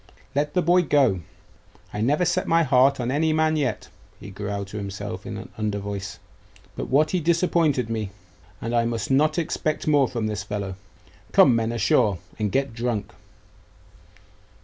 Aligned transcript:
'Let 0.33 0.55
the 0.55 0.63
boy 0.63 0.81
go. 0.81 1.21
I 1.93 2.01
never 2.01 2.25
set 2.25 2.47
my 2.47 2.63
heart 2.63 2.99
on 2.99 3.11
any 3.11 3.33
man 3.33 3.55
yet,' 3.55 3.89
he 4.19 4.31
growled 4.31 4.65
to 4.69 4.77
himself 4.77 5.27
in 5.27 5.37
an 5.37 5.49
under 5.59 5.77
voice, 5.77 6.17
'but 6.75 6.89
what 6.89 7.11
he 7.11 7.19
disappointed 7.19 7.87
me 7.87 8.09
and 8.63 8.73
I 8.75 8.83
must 8.85 9.11
not 9.11 9.37
expect 9.37 9.85
more 9.85 10.07
from 10.07 10.25
this 10.25 10.41
fellow. 10.41 10.73
Come, 11.33 11.55
men, 11.55 11.71
ashore, 11.71 12.17
and 12.39 12.51
get 12.51 12.73
drunk! 12.73 13.11